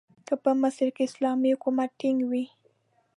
[0.27, 2.43] که په مصر کې اسلامي حکومت ټینګ وي.